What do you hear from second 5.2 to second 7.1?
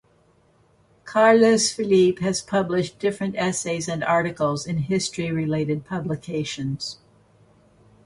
related publications.